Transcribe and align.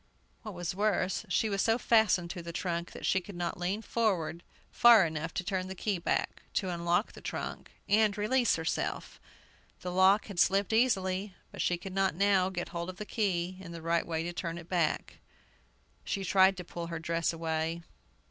What 0.41 0.55
was 0.55 0.73
worse, 0.73 1.27
she 1.29 1.47
was 1.47 1.61
so 1.61 1.77
fastened 1.77 2.31
to 2.31 2.41
the 2.41 2.51
trunk 2.51 2.91
that 2.91 3.05
she 3.05 3.21
could 3.21 3.35
not 3.35 3.59
lean 3.59 3.83
forward 3.83 4.41
far 4.71 5.05
enough 5.05 5.31
to 5.35 5.43
turn 5.43 5.67
the 5.67 5.75
key 5.75 5.99
back, 5.99 6.41
to 6.55 6.69
unlock 6.71 7.11
the 7.11 7.21
trunk 7.21 7.69
and 7.87 8.17
release 8.17 8.55
herself! 8.55 9.21
The 9.81 9.91
lock 9.91 10.25
had 10.25 10.39
slipped 10.39 10.73
easily, 10.73 11.35
but 11.51 11.61
she 11.61 11.77
could 11.77 11.93
not 11.93 12.15
now 12.15 12.49
get 12.49 12.69
hold 12.69 12.89
of 12.89 12.97
the 12.97 13.05
key 13.05 13.57
in 13.59 13.73
the 13.73 13.81
right 13.83 14.07
way 14.07 14.23
to 14.23 14.33
turn 14.33 14.57
it 14.57 14.67
back. 14.67 15.19
She 16.03 16.23
tried 16.23 16.57
to 16.57 16.63
pull 16.63 16.87
her 16.87 16.97
dress 16.97 17.31
away. 17.31 17.83